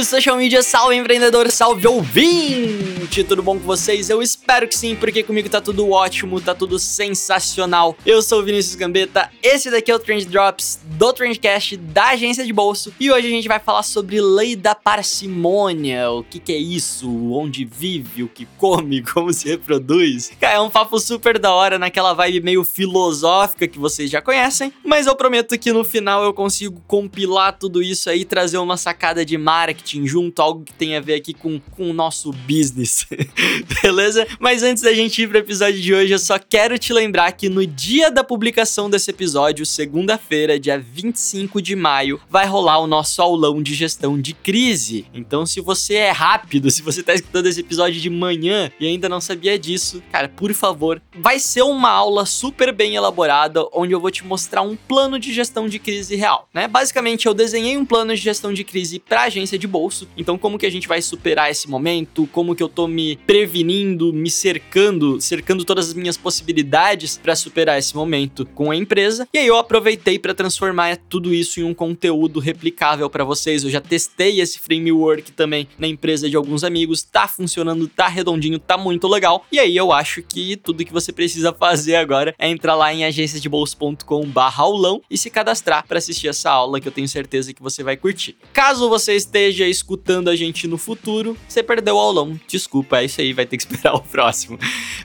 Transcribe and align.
Salve 0.00 0.04
social 0.04 0.36
media, 0.36 0.62
salve 0.62 0.96
empreendedor, 0.96 1.50
salve 1.50 1.86
ouvinte! 1.86 3.22
Tudo 3.24 3.42
bom 3.42 3.58
com 3.58 3.66
vocês? 3.66 4.08
Eu 4.08 4.22
espero 4.22 4.66
que 4.66 4.76
sim, 4.76 4.94
porque 4.94 5.22
comigo 5.22 5.48
tá 5.48 5.60
tudo 5.60 5.90
ótimo, 5.90 6.40
tá 6.40 6.54
tudo 6.54 6.78
sensacional. 6.78 7.96
Eu 8.06 8.22
sou 8.22 8.40
o 8.40 8.42
Vinícius 8.42 8.76
Gambetta, 8.76 9.30
esse 9.42 9.70
daqui 9.70 9.90
é 9.90 9.94
o 9.94 9.98
Trend 9.98 10.26
Drops 10.26 10.80
do 10.84 11.12
Trendcast 11.12 11.76
da 11.76 12.10
agência 12.10 12.46
de 12.46 12.52
bolso 12.52 12.94
e 13.00 13.10
hoje 13.10 13.26
a 13.26 13.30
gente 13.30 13.48
vai 13.48 13.58
falar 13.58 13.82
sobre 13.82 14.20
lei 14.20 14.54
da 14.56 14.74
parcimônia, 14.74 16.10
o 16.10 16.22
que, 16.22 16.38
que 16.38 16.52
é 16.52 16.58
isso, 16.58 17.10
onde 17.32 17.64
vive, 17.64 18.22
o 18.22 18.28
que 18.28 18.46
come, 18.56 19.02
como 19.12 19.32
se 19.32 19.48
reproduz. 19.48 20.32
Cara, 20.40 20.54
é 20.54 20.60
um 20.60 20.70
papo 20.70 20.98
super 20.98 21.38
da 21.38 21.52
hora, 21.52 21.78
naquela 21.78 22.14
vibe 22.14 22.40
meio 22.40 22.64
filosófica 22.64 23.66
que 23.66 23.78
vocês 23.78 24.08
já 24.08 24.22
conhecem, 24.22 24.72
mas 24.84 25.06
eu 25.06 25.16
prometo 25.16 25.58
que 25.58 25.72
no 25.72 25.84
final 25.84 26.24
eu 26.24 26.32
consigo 26.32 26.80
compilar 26.86 27.58
tudo 27.58 27.82
isso 27.82 28.08
aí 28.08 28.20
e 28.20 28.24
trazer 28.24 28.58
uma 28.58 28.76
sacada 28.76 29.24
de 29.24 29.36
marketing 29.36 29.89
junto, 30.06 30.40
algo 30.40 30.64
que 30.64 30.72
tem 30.72 30.96
a 30.96 31.00
ver 31.00 31.14
aqui 31.14 31.32
com, 31.34 31.58
com 31.58 31.90
o 31.90 31.92
nosso 31.92 32.32
business. 32.32 33.06
Beleza? 33.82 34.26
Mas 34.38 34.62
antes 34.62 34.82
da 34.82 34.92
gente 34.92 35.22
ir 35.22 35.28
pro 35.28 35.38
episódio 35.38 35.80
de 35.80 35.94
hoje, 35.94 36.12
eu 36.12 36.18
só 36.18 36.38
quero 36.38 36.78
te 36.78 36.92
lembrar 36.92 37.32
que 37.32 37.48
no 37.48 37.66
dia 37.66 38.10
da 38.10 38.22
publicação 38.22 38.88
desse 38.88 39.10
episódio, 39.10 39.64
segunda-feira, 39.66 40.58
dia 40.58 40.78
25 40.78 41.60
de 41.60 41.74
maio, 41.74 42.20
vai 42.28 42.46
rolar 42.46 42.78
o 42.78 42.86
nosso 42.86 43.20
aulão 43.22 43.62
de 43.62 43.74
gestão 43.74 44.20
de 44.20 44.34
crise. 44.34 45.06
Então, 45.12 45.46
se 45.46 45.60
você 45.60 45.94
é 45.94 46.10
rápido, 46.10 46.70
se 46.70 46.82
você 46.82 47.02
tá 47.02 47.14
escutando 47.14 47.46
esse 47.46 47.60
episódio 47.60 48.00
de 48.00 48.10
manhã 48.10 48.70
e 48.78 48.86
ainda 48.86 49.08
não 49.08 49.20
sabia 49.20 49.58
disso, 49.58 50.02
cara, 50.12 50.28
por 50.28 50.52
favor, 50.52 51.00
vai 51.18 51.38
ser 51.38 51.62
uma 51.62 51.90
aula 51.90 52.26
super 52.26 52.72
bem 52.72 52.94
elaborada 52.94 53.64
onde 53.72 53.92
eu 53.92 54.00
vou 54.00 54.10
te 54.10 54.24
mostrar 54.24 54.62
um 54.62 54.76
plano 54.76 55.18
de 55.18 55.32
gestão 55.32 55.68
de 55.68 55.78
crise 55.78 56.16
real, 56.16 56.48
né? 56.52 56.68
Basicamente, 56.68 57.26
eu 57.26 57.34
desenhei 57.34 57.76
um 57.76 57.84
plano 57.84 58.14
de 58.14 58.20
gestão 58.20 58.52
de 58.52 58.64
crise 58.64 58.98
para 58.98 59.22
agência 59.22 59.58
de 59.58 59.66
bolso. 59.80 60.06
Então, 60.16 60.36
como 60.36 60.58
que 60.58 60.66
a 60.66 60.70
gente 60.70 60.86
vai 60.86 61.00
superar 61.00 61.50
esse 61.50 61.68
momento? 61.68 62.28
Como 62.32 62.54
que 62.54 62.62
eu 62.62 62.68
tô 62.68 62.86
me 62.86 63.16
prevenindo, 63.26 64.12
me 64.12 64.30
cercando, 64.30 65.18
cercando 65.20 65.64
todas 65.64 65.88
as 65.88 65.94
minhas 65.94 66.18
possibilidades 66.18 67.16
para 67.16 67.34
superar 67.34 67.78
esse 67.78 67.96
momento 67.96 68.44
com 68.54 68.70
a 68.70 68.76
empresa? 68.76 69.26
E 69.32 69.38
aí 69.38 69.46
eu 69.46 69.56
aproveitei 69.56 70.18
para 70.18 70.34
transformar 70.34 70.98
tudo 71.08 71.32
isso 71.32 71.60
em 71.60 71.62
um 71.62 71.72
conteúdo 71.72 72.40
replicável 72.40 73.08
para 73.08 73.24
vocês. 73.24 73.64
Eu 73.64 73.70
já 73.70 73.80
testei 73.80 74.40
esse 74.40 74.58
framework 74.58 75.32
também 75.32 75.66
na 75.78 75.86
empresa 75.86 76.28
de 76.28 76.36
alguns 76.36 76.62
amigos, 76.62 77.02
tá 77.02 77.26
funcionando, 77.26 77.88
tá 77.88 78.06
redondinho, 78.06 78.58
tá 78.58 78.76
muito 78.76 79.08
legal. 79.08 79.46
E 79.50 79.58
aí 79.58 79.74
eu 79.76 79.92
acho 79.92 80.22
que 80.22 80.56
tudo 80.56 80.84
que 80.84 80.92
você 80.92 81.10
precisa 81.12 81.54
fazer 81.54 81.96
agora 81.96 82.34
é 82.38 82.48
entrar 82.48 82.74
lá 82.74 82.92
em 82.92 83.04
agenciadebolso.com/aulão 83.04 85.00
e 85.10 85.16
se 85.16 85.30
cadastrar 85.30 85.86
para 85.86 85.98
assistir 85.98 86.28
essa 86.28 86.50
aula 86.50 86.80
que 86.80 86.88
eu 86.88 86.92
tenho 86.92 87.08
certeza 87.08 87.54
que 87.54 87.62
você 87.62 87.82
vai 87.82 87.96
curtir. 87.96 88.36
Caso 88.52 88.88
você 88.88 89.14
esteja 89.14 89.69
escutando 89.70 90.28
a 90.28 90.36
gente 90.36 90.66
no 90.66 90.76
futuro, 90.76 91.36
você 91.48 91.62
perdeu 91.62 91.96
o 91.96 91.98
aulão. 91.98 92.38
Desculpa, 92.46 92.98
é 92.98 93.04
isso 93.04 93.20
aí, 93.20 93.32
vai 93.32 93.46
ter 93.46 93.56
que 93.56 93.62
esperar 93.70 93.94
o 93.94 94.00
próximo. 94.00 94.58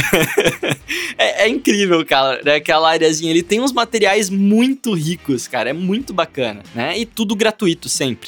é, 1.18 1.44
é, 1.44 1.48
incrível, 1.48 2.04
cara, 2.04 2.40
né? 2.44 2.56
Aquela 2.56 2.90
areazinha. 2.90 3.30
Ele 3.30 3.42
tem 3.42 3.60
uns 3.60 3.72
materiais 3.72 4.30
muito 4.30 4.92
ricos, 4.94 5.48
cara. 5.48 5.70
É 5.70 5.72
muito 5.72 6.12
bacana, 6.12 6.62
né? 6.74 6.98
E 6.98 7.06
tudo 7.06 7.34
gratuito 7.34 7.88
sempre, 7.88 8.27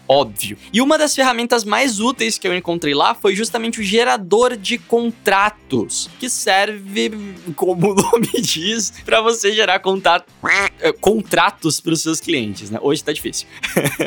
óbvio. 0.11 0.57
E 0.73 0.81
uma 0.81 0.97
das 0.97 1.15
ferramentas 1.15 1.63
mais 1.63 2.01
úteis 2.01 2.37
que 2.37 2.45
eu 2.45 2.53
encontrei 2.53 2.93
lá 2.93 3.15
foi 3.15 3.33
justamente 3.33 3.79
o 3.79 3.83
gerador 3.83 4.57
de 4.57 4.77
contratos, 4.77 6.09
que 6.19 6.29
serve, 6.29 7.11
como 7.55 7.91
o 7.91 7.95
nome 7.95 8.29
diz, 8.41 8.91
para 9.05 9.21
você 9.21 9.53
gerar 9.53 9.79
contato, 9.79 10.25
contratos 10.99 11.79
para 11.79 11.93
os 11.93 12.01
seus 12.01 12.19
clientes, 12.19 12.69
né? 12.69 12.77
Hoje 12.81 13.01
tá 13.01 13.13
difícil. 13.13 13.47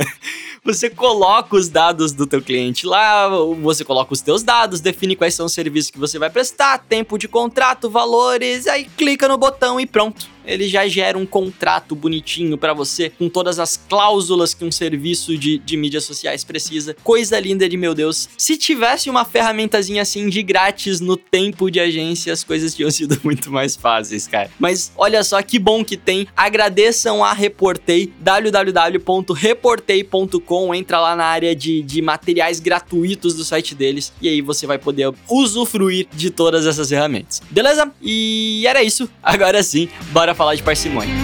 você 0.63 0.91
coloca 0.91 1.57
os 1.57 1.71
dados 1.71 2.13
do 2.13 2.27
teu 2.27 2.43
cliente 2.43 2.87
lá, 2.87 3.31
você 3.63 3.83
coloca 3.83 4.13
os 4.13 4.21
teus 4.21 4.43
dados, 4.43 4.81
define 4.81 5.17
quais 5.17 5.35
são 5.35 5.47
os 5.47 5.53
serviços 5.53 5.91
que 5.91 5.99
você 5.99 6.19
vai 6.19 6.29
prestar, 6.29 6.79
tempo 6.79 7.17
de 7.17 7.27
contrato, 7.27 7.89
valores, 7.89 8.67
aí 8.67 8.85
clica 8.85 9.27
no 9.27 9.39
botão 9.39 9.81
e 9.81 9.87
pronto 9.87 10.35
ele 10.47 10.69
já 10.69 10.87
gera 10.87 11.17
um 11.17 11.27
contrato 11.27 11.95
bonitinho 11.95 12.57
para 12.59 12.73
você, 12.73 13.11
com 13.11 13.29
todas 13.29 13.59
as 13.59 13.77
cláusulas 13.77 14.55
que 14.55 14.65
um 14.65 14.71
serviço 14.71 15.37
de, 15.37 15.59
de 15.59 15.77
mídias 15.95 16.05
sociais 16.05 16.43
precisa. 16.43 16.97
Coisa 17.05 17.39
linda 17.39 17.69
de 17.69 17.77
meu 17.77 17.95
Deus. 17.95 18.29
Se 18.37 18.57
tivesse 18.57 19.09
uma 19.09 19.25
ferramentazinha 19.25 20.03
assim 20.03 20.29
de 20.29 20.43
grátis 20.43 20.99
no 21.01 21.17
tempo 21.17 21.71
de 21.71 21.79
agência, 21.79 22.33
as 22.33 22.43
coisas 22.43 22.75
tinham 22.75 22.91
sido 22.91 23.17
muito 23.23 23.53
mais 23.53 23.77
fáceis, 23.77 24.27
cara. 24.27 24.51
Mas 24.59 24.91
olha 24.97 25.23
só 25.23 25.41
que 25.43 25.59
bom 25.59 25.85
que 25.85 25.95
tem. 25.97 26.27
Agradeçam 26.37 27.25
a 27.25 27.33
Reportei, 27.33 28.13
www.reportei.com. 28.19 30.75
Entra 30.75 30.99
lá 30.99 31.15
na 31.15 31.27
área 31.27 31.55
de, 31.55 31.81
de 31.83 32.03
materiais 32.03 32.59
gratuitos 32.59 33.35
do 33.35 33.45
site 33.45 33.73
deles 33.75 34.13
e 34.21 34.29
aí 34.29 34.41
você 34.41 34.67
vai 34.67 34.79
poder 34.79 35.13
usufruir 35.29 36.09
de 36.13 36.31
todas 36.31 36.67
essas 36.67 36.89
ferramentas. 36.89 37.41
Beleza? 37.51 37.93
E 38.03 38.65
era 38.67 38.83
isso. 38.83 39.09
Agora 39.23 39.63
sim, 39.63 39.89
bora 40.13 40.35
falar 40.35 40.57
de 40.57 40.63
parcimônia. 40.63 41.15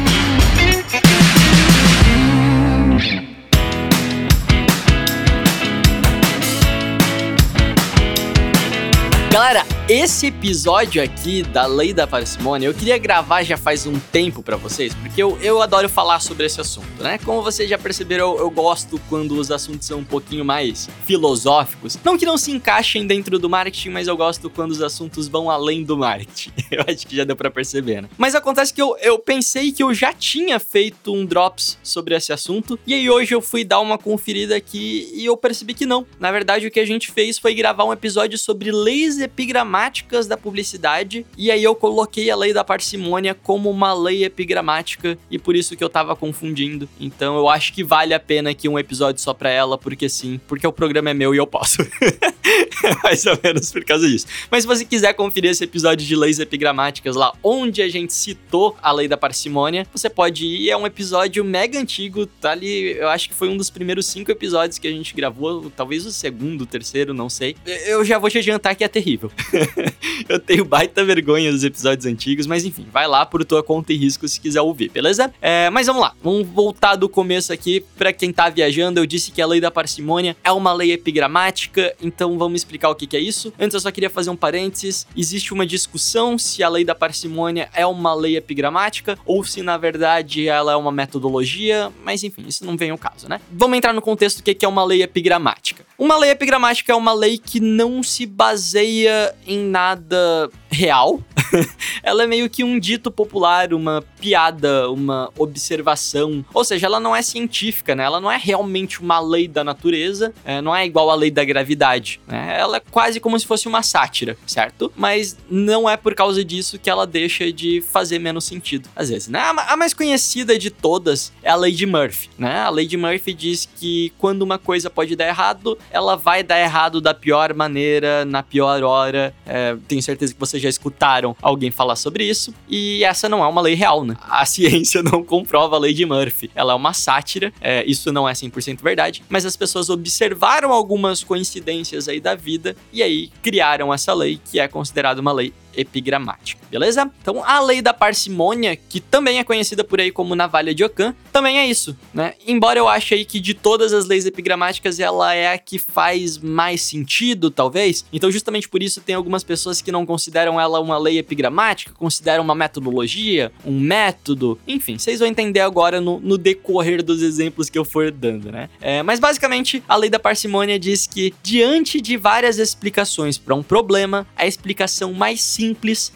Galera, 9.41 9.65
esse 9.93 10.29
episódio 10.29 11.03
aqui 11.03 11.43
da 11.43 11.67
Lei 11.67 11.93
da 11.93 12.07
Parcimônia 12.07 12.69
eu 12.69 12.73
queria 12.73 12.97
gravar 12.97 13.43
já 13.43 13.57
faz 13.57 13.87
um 13.87 13.99
tempo 13.99 14.41
para 14.41 14.57
vocês, 14.57 14.95
porque 14.95 15.21
eu, 15.21 15.37
eu 15.43 15.61
adoro 15.61 15.89
falar 15.89 16.21
sobre 16.21 16.47
esse 16.47 16.61
assunto, 16.61 17.03
né? 17.03 17.19
Como 17.25 17.43
vocês 17.43 17.69
já 17.69 17.77
perceberam, 17.77 18.37
eu, 18.37 18.39
eu, 18.39 18.51
gosto 18.51 19.01
quando 19.09 19.33
os 19.33 19.51
assuntos 19.51 19.89
são 19.89 19.99
um 19.99 20.05
pouquinho 20.05 20.45
mais 20.45 20.89
filosóficos. 21.05 21.99
Não 22.05 22.17
que 22.17 22.25
não 22.25 22.39
se 22.39 22.53
encaixem 22.53 23.05
dentro 23.05 23.37
do 23.37 23.51
marketing, 23.51 23.89
mas 23.89 24.07
eu 24.07 24.17
gosto 24.17 24.49
quando 24.49 24.71
os 24.71 24.81
assuntos 24.81 25.27
vão 25.27 25.51
além 25.51 25.83
do 25.83 25.99
marketing. 25.99 26.53
Eu 26.71 26.85
acho 26.87 27.05
que 27.05 27.17
já 27.17 27.25
deu 27.25 27.35
para 27.35 27.51
perceber, 27.51 28.03
né? 28.03 28.09
Mas 28.17 28.37
acontece 28.37 28.73
que 28.73 28.81
eu, 28.81 28.97
eu 29.01 29.19
pensei 29.19 29.73
que 29.73 29.83
eu 29.83 29.93
já 29.93 30.13
tinha 30.13 30.61
feito 30.61 31.13
um 31.13 31.27
drops 31.27 31.77
sobre 31.83 32.15
esse 32.15 32.33
assunto, 32.33 32.79
e 32.87 32.95
aí 32.95 33.11
hoje 33.11 33.35
eu 33.35 33.41
fui 33.41 33.65
dar 33.65 33.81
uma 33.81 33.99
conferida 33.99 34.55
aqui 34.55 35.11
e 35.13 35.27
eu 35.27 35.37
percebi 35.37 35.75
que 35.75 35.85
não. 35.85 36.07
Na 36.21 36.31
verdade, 36.31 36.69
o 36.69 36.71
que 36.71 36.79
a 36.79 36.87
gente 36.87 37.11
fez 37.11 37.41
foi 37.41 37.55
gravar 37.55 37.85
um 37.85 37.93
episódio 37.93 38.39
sobre 38.39 38.71
leis 38.71 39.19
epigramáticas 39.19 39.80
epigramáticas 39.81 40.27
da 40.27 40.37
publicidade, 40.37 41.27
e 41.37 41.51
aí 41.51 41.63
eu 41.63 41.75
coloquei 41.75 42.31
a 42.31 42.37
lei 42.37 42.53
da 42.53 42.63
parcimônia 42.63 43.35
como 43.35 43.71
uma 43.71 43.95
lei 43.95 44.25
epigramática, 44.25 45.19
e 45.31 45.39
por 45.39 45.57
isso 45.57 45.77
que 45.77 45.83
eu 45.83 45.89
tava 45.89 46.15
confundindo. 46.15 46.89
Então 46.99 47.37
eu 47.37 47.49
acho 47.49 47.73
que 47.73 47.83
vale 47.83 48.13
a 48.13 48.21
pena 48.21 48.51
aqui 48.51 48.69
um 48.69 48.79
episódio 48.79 49.23
só 49.23 49.33
pra 49.33 49.49
ela, 49.49 49.79
porque 49.79 50.09
sim, 50.09 50.41
porque 50.47 50.67
o 50.67 50.73
programa 50.73 51.11
é 51.11 51.15
meu 51.15 51.35
e 51.35 51.39
eu 51.39 51.47
posso. 51.47 51.79
Mais 53.05 53.25
ou 53.27 53.39
menos 53.43 53.71
por 53.73 53.85
causa 53.85 54.09
disso. 54.09 54.27
Mas 54.51 54.63
se 54.63 54.67
você 54.67 54.85
quiser 54.85 55.13
conferir 55.15 55.51
esse 55.51 55.65
episódio 55.65 56.07
de 56.07 56.17
leis 56.17 56.39
epigramáticas 56.39 57.15
lá, 57.15 57.33
onde 57.43 57.83
a 57.83 57.89
gente 57.89 58.13
citou 58.13 58.77
a 58.83 58.91
lei 58.93 59.07
da 59.07 59.17
parcimônia, 59.17 59.87
você 59.93 60.09
pode 60.09 60.47
ir. 60.47 60.71
É 60.71 60.77
um 60.77 60.87
episódio 60.87 61.45
mega 61.45 61.79
antigo, 61.79 62.27
tá 62.27 62.53
ali. 62.53 62.93
Eu 62.93 63.09
acho 63.09 63.29
que 63.29 63.35
foi 63.35 63.49
um 63.49 63.57
dos 63.57 63.71
primeiros 63.71 64.07
cinco 64.07 64.31
episódios 64.31 64.79
que 64.79 64.89
a 64.89 64.91
gente 64.91 65.15
gravou, 65.15 65.71
talvez 65.77 66.07
o 66.07 66.13
segundo, 66.13 66.63
o 66.63 66.67
terceiro, 66.67 67.13
não 67.13 67.29
sei. 67.29 67.55
Eu 67.67 68.05
já 68.05 68.19
vou 68.19 68.31
te 68.31 68.39
adiantar 68.39 68.75
que 68.75 68.85
é 68.85 68.89
terrível. 68.89 69.31
eu 70.29 70.39
tenho 70.39 70.65
baita 70.65 71.05
vergonha 71.05 71.51
dos 71.51 71.65
episódios 71.65 72.07
antigos, 72.07 72.47
mas 72.47 72.65
enfim, 72.65 72.87
vai 72.93 73.07
lá 73.07 73.25
por 73.25 73.45
tua 73.45 73.63
conta 73.63 73.93
e 73.93 73.97
risco 73.97 74.27
se 74.29 74.41
quiser 74.41 74.61
ouvir, 74.61 74.91
beleza? 74.91 75.33
É, 75.41 75.71
mas 75.71 75.87
vamos 75.87 76.03
lá, 76.03 76.15
vamos 76.23 76.47
voltar 76.49 76.97
do 76.97 77.09
começo 77.09 77.53
aqui. 77.53 77.85
Para 77.97 78.13
quem 78.13 78.33
tá 78.33 78.49
viajando, 78.49 79.01
eu 79.01 79.07
disse 79.07 79.31
que 79.31 79.43
a 79.43 79.47
lei 79.47 79.61
da 79.61 79.71
parcimônia 79.71 80.37
é 80.43 80.53
uma 80.53 80.73
lei 80.73 80.93
epigramática, 80.93 81.95
então 82.03 82.39
vamos 82.39 82.61
explicar 82.61 82.91
o 82.91 82.95
que, 82.95 83.07
que 83.07 83.17
é 83.17 83.21
isso. 83.21 83.53
Antes 83.59 83.75
eu 83.75 83.81
só 83.81 83.91
queria 83.91 84.11
fazer 84.11 84.31
um 84.31 84.37
parênteses: 84.37 85.07
existe 85.17 85.53
uma 85.53 85.67
discussão 85.67 86.39
se 86.39 86.63
a 86.63 86.69
lei 86.69 86.85
da 86.85 86.95
parcimônia 86.95 87.69
é 87.75 87.87
uma 87.87 88.15
lei 88.15 88.37
epigramática 88.37 89.19
ou 89.25 89.45
se 89.45 89.63
na 89.63 89.77
verdade 89.77 90.49
ela 90.49 90.73
é 90.73 90.77
uma 90.77 90.93
metodologia, 90.93 91.91
mas 92.05 92.23
enfim, 92.23 92.45
isso 92.47 92.65
não 92.65 92.77
vem 92.77 92.91
ao 92.91 92.99
caso, 92.99 93.29
né? 93.29 93.41
Vamos 93.51 93.77
entrar 93.77 93.93
no 93.93 94.03
contexto 94.03 94.39
do 94.39 94.43
que 94.43 94.65
é 94.65 94.69
uma 94.69 94.85
lei 94.85 95.03
epigramática. 95.03 95.85
Uma 95.99 96.17
lei 96.17 96.31
epigramática 96.31 96.93
é 96.93 96.97
uma 96.97 97.13
lei 97.13 97.39
que 97.39 97.61
não 97.61 98.03
se 98.03 98.27
baseia 98.27 99.35
em 99.51 99.65
nada 99.65 100.49
real. 100.71 101.21
ela 102.03 102.23
é 102.23 102.27
meio 102.27 102.49
que 102.49 102.63
um 102.63 102.79
dito 102.79 103.11
popular, 103.11 103.75
uma 103.75 104.03
piada, 104.21 104.91
uma 104.91 105.31
observação. 105.37 106.45
Ou 106.55 106.65
seja, 106.65 106.87
ela 106.87 107.01
não 107.01 107.15
é 107.15 107.23
científica, 107.23 107.95
né? 107.95 108.05
Ela 108.05 108.21
não 108.21 108.31
é 108.31 108.39
realmente 108.39 109.01
uma 109.01 109.21
lei 109.21 109.49
da 109.49 109.65
natureza, 109.65 110.33
é, 110.45 110.61
não 110.61 110.75
é 110.75 110.87
igual 110.87 111.11
à 111.11 111.15
lei 111.15 111.31
da 111.31 111.45
gravidade, 111.45 112.21
né? 112.27 112.57
Ela 112.59 112.77
é 112.79 112.83
quase 112.91 113.21
como 113.21 113.39
se 113.39 113.47
fosse 113.47 113.67
uma 113.67 113.83
sátira, 113.83 114.37
certo? 114.47 114.93
Mas 114.97 115.37
não 115.51 115.89
é 115.89 115.97
por 115.97 116.15
causa 116.15 116.45
disso 116.45 116.79
que 116.79 116.89
ela 116.89 117.07
deixa 117.07 117.53
de 117.53 117.81
fazer 117.81 118.19
menos 118.19 118.45
sentido, 118.45 118.89
às 118.95 119.09
vezes, 119.09 119.29
né? 119.29 119.41
A 119.41 119.77
mais 119.77 119.95
conhecida 119.95 120.59
de 120.59 120.71
todas 120.71 121.33
é 121.43 121.51
a 121.51 121.57
lei 121.57 121.73
de 121.73 121.87
Murphy, 121.87 122.31
né? 122.39 122.61
A 122.61 122.71
lei 122.71 122.87
de 122.87 122.97
Murphy 122.97 123.33
diz 123.33 123.69
que 123.77 124.13
quando 124.19 124.43
uma 124.43 124.59
coisa 124.59 124.89
pode 124.89 125.17
dar 125.17 125.27
errado, 125.27 125.79
ela 125.91 126.17
vai 126.17 126.43
dar 126.43 126.61
errado 126.61 127.01
da 127.01 127.15
pior 127.15 127.55
maneira, 127.55 128.25
na 128.25 128.43
pior 128.43 128.83
hora. 128.83 129.35
É, 129.47 129.77
tenho 129.89 130.03
certeza 130.03 130.33
que 130.33 130.39
já 130.61 130.69
escutaram 130.69 131.37
alguém 131.43 131.71
falar 131.71 131.97
sobre 131.97 132.25
isso. 132.25 132.55
E 132.69 133.03
essa 133.05 133.29
não 133.29 133.43
é 133.43 133.47
uma 133.47 133.61
lei 133.61 133.75
real, 133.75 134.05
né? 134.05 134.17
A 134.21 134.45
ciência 134.45 135.03
não 135.05 135.23
comprova 135.23 135.77
a 135.77 135.79
lei 135.79 135.93
de 135.93 136.05
Murphy. 136.05 136.51
Ela 136.55 136.73
é 136.73 136.77
uma 136.77 136.93
sátira, 136.93 137.53
é, 137.61 137.85
isso 137.87 138.13
não 138.13 138.29
é 138.29 138.33
100% 138.33 138.83
verdade, 138.83 139.23
mas 139.29 139.45
as 139.47 139.57
pessoas 139.57 139.91
observaram 139.91 140.73
algumas 140.73 141.25
coincidências 141.25 142.09
aí 142.09 142.21
da 142.21 142.35
vida 142.35 142.77
e 142.93 143.03
aí 143.03 143.31
criaram 143.43 143.93
essa 143.93 144.13
lei 144.15 144.41
que 144.51 144.61
é 144.61 144.69
considerada 144.69 145.21
uma 145.21 145.33
lei 145.33 145.53
epigramática, 145.77 146.61
beleza? 146.71 147.11
Então 147.21 147.45
a 147.45 147.61
lei 147.61 147.81
da 147.81 147.93
parcimônia, 147.93 148.77
que 148.77 149.01
também 149.01 149.39
é 149.39 149.45
conhecida 149.45 149.85
por 149.85 150.01
aí 150.01 150.11
como 150.11 150.35
navalha 150.35 150.75
de 150.75 150.85
Ockham, 150.85 151.15
também 151.33 151.59
é 151.59 151.67
isso, 151.67 151.97
né? 152.13 152.35
Embora 152.47 152.79
eu 152.79 152.89
ache 152.89 153.15
aí 153.15 153.25
que 153.25 153.41
de 153.41 153.55
todas 153.55 153.93
as 153.93 154.07
leis 154.07 154.27
epigramáticas 154.27 155.01
ela 155.01 155.35
é 155.35 155.53
a 155.53 155.59
que 155.59 155.79
faz 155.79 156.39
mais 156.39 156.83
sentido, 156.83 157.51
talvez. 157.51 158.05
Então 158.13 158.31
justamente 158.31 158.69
por 158.69 158.83
isso 158.83 159.01
tem 159.01 159.15
algumas 159.15 159.45
pessoas 159.45 159.81
que 159.81 159.93
não 159.93 160.05
consideram 160.05 160.61
ela 160.61 160.81
uma 160.81 160.99
lei 160.99 161.19
epigramática, 161.19 161.93
consideram 161.95 162.45
uma 162.45 162.55
metodologia, 162.55 163.53
um 163.65 163.79
método, 163.79 164.59
enfim, 164.67 164.99
vocês 164.99 165.21
vão 165.21 165.29
entender 165.29 165.61
agora 165.61 166.01
no, 166.01 166.21
no 166.21 166.37
decorrer 166.37 167.03
dos 167.03 167.23
exemplos 167.23 167.71
que 167.71 167.79
eu 167.79 167.85
for 167.85 168.11
dando, 168.11 168.51
né? 168.51 168.69
É, 168.81 169.03
mas 169.03 169.21
basicamente 169.21 169.83
a 169.89 169.97
lei 169.97 170.11
da 170.11 170.19
parcimônia 170.19 170.79
diz 170.79 171.07
que 171.07 171.33
diante 171.43 172.01
de 172.01 172.17
várias 172.17 172.59
explicações 172.59 173.39
para 173.39 173.55
um 173.55 173.63
problema, 173.63 174.27
a 174.37 174.47
explicação 174.47 175.13
mais 175.13 175.41
simples 175.41 175.60